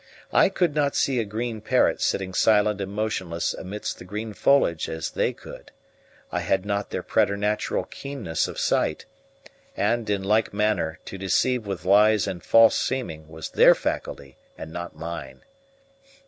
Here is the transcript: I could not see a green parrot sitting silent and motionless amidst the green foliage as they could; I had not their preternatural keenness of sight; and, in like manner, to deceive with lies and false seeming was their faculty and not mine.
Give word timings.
I 0.33 0.49
could 0.49 0.73
not 0.73 0.95
see 0.95 1.19
a 1.19 1.25
green 1.25 1.61
parrot 1.61 2.01
sitting 2.01 2.33
silent 2.33 2.81
and 2.81 2.91
motionless 2.91 3.53
amidst 3.53 3.99
the 3.99 4.03
green 4.03 4.33
foliage 4.33 4.89
as 4.89 5.11
they 5.11 5.31
could; 5.31 5.71
I 6.31 6.39
had 6.39 6.65
not 6.65 6.89
their 6.89 7.03
preternatural 7.03 7.83
keenness 7.83 8.47
of 8.47 8.59
sight; 8.59 9.05
and, 9.77 10.09
in 10.09 10.23
like 10.23 10.55
manner, 10.55 10.97
to 11.05 11.19
deceive 11.19 11.67
with 11.67 11.85
lies 11.85 12.25
and 12.25 12.41
false 12.41 12.75
seeming 12.79 13.27
was 13.27 13.51
their 13.51 13.75
faculty 13.75 14.37
and 14.57 14.73
not 14.73 14.95
mine. 14.95 15.41